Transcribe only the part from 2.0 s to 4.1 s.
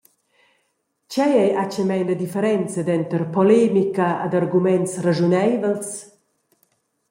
la differenza denter polemica